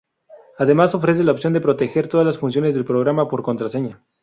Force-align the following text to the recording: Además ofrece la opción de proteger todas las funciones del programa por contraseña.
Además 0.57 0.95
ofrece 0.95 1.23
la 1.23 1.31
opción 1.31 1.53
de 1.53 1.61
proteger 1.61 2.07
todas 2.07 2.25
las 2.25 2.39
funciones 2.39 2.73
del 2.73 2.85
programa 2.85 3.29
por 3.29 3.43
contraseña. 3.43 4.01